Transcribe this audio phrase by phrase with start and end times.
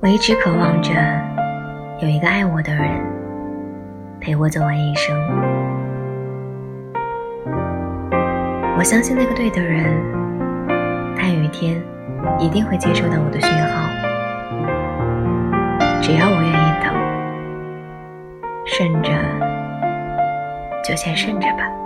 [0.00, 0.90] 我一直渴望着
[2.00, 2.98] 有一个爱我的人
[4.20, 5.14] 陪我走完一生。
[8.78, 9.84] 我相信那个对的人
[11.14, 11.78] 他有一天
[12.38, 13.90] 一定会接收到我的讯号。
[16.00, 16.94] 只要我愿意等
[18.64, 19.12] 顺着
[20.82, 21.79] 就先顺着吧。